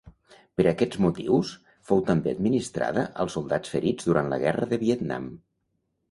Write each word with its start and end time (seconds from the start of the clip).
Per 0.59 0.63
aquests 0.69 0.99
motius, 1.05 1.49
fou 1.89 1.99
també 2.07 2.31
administrada 2.37 3.03
als 3.25 3.35
soldats 3.39 3.75
ferits 3.75 4.07
durant 4.09 4.33
la 4.33 4.41
guerra 4.45 4.69
de 4.73 4.81
Vietnam. 4.85 5.29